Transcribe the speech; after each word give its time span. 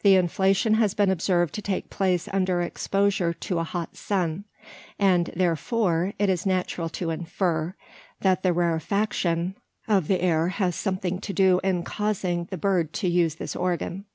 The 0.00 0.14
inflation 0.14 0.72
has 0.76 0.94
been 0.94 1.10
observed 1.10 1.52
to 1.56 1.60
take 1.60 1.90
place 1.90 2.28
under 2.32 2.62
exposure 2.62 3.34
to 3.34 3.58
a 3.58 3.62
hot 3.62 3.94
sun; 3.94 4.44
and, 4.98 5.26
therefore, 5.36 6.14
it 6.18 6.30
is 6.30 6.46
natural 6.46 6.88
to 6.88 7.10
infer, 7.10 7.74
that 8.22 8.42
the 8.42 8.54
rarefaction 8.54 9.54
of 9.86 10.08
the 10.08 10.22
air 10.22 10.48
has 10.48 10.76
something 10.76 11.20
to 11.20 11.32
do 11.34 11.60
in 11.62 11.82
causing 11.82 12.44
[the 12.48 12.56
bird 12.56 12.94
to 12.94 13.08
use 13.08 13.34
this 13.34 13.54
organ]. 13.54 14.06